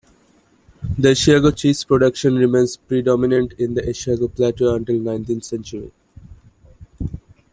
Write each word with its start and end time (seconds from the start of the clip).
The 0.97 1.09
Asiago 1.09 1.55
cheese 1.55 1.83
production 1.83 2.35
remains 2.35 2.75
predominant 2.75 3.53
in 3.59 3.75
the 3.75 3.81
Asiago 3.83 4.35
Plateau 4.35 4.73
until 4.73 4.97
the 4.97 5.03
nineteenth 5.11 5.43
century. 5.43 5.91